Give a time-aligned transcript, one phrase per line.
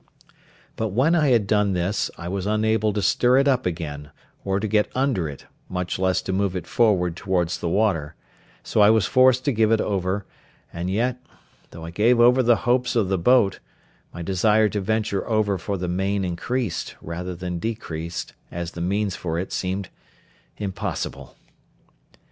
[0.77, 4.09] But when I had done this, I was unable to stir it up again,
[4.43, 8.15] or to get under it, much less to move it forward towards the water;
[8.63, 10.25] so I was forced to give it over;
[10.73, 11.21] and yet,
[11.69, 13.59] though I gave over the hopes of the boat,
[14.11, 19.15] my desire to venture over for the main increased, rather than decreased, as the means
[19.15, 19.89] for it seemed
[20.57, 21.35] impossible.